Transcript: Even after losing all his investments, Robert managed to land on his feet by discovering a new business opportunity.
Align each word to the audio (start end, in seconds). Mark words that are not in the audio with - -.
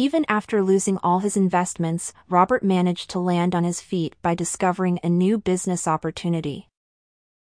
Even 0.00 0.24
after 0.30 0.62
losing 0.62 0.96
all 1.02 1.18
his 1.18 1.36
investments, 1.36 2.14
Robert 2.26 2.62
managed 2.62 3.10
to 3.10 3.18
land 3.18 3.54
on 3.54 3.64
his 3.64 3.82
feet 3.82 4.16
by 4.22 4.34
discovering 4.34 4.98
a 5.04 5.10
new 5.10 5.36
business 5.36 5.86
opportunity. 5.86 6.69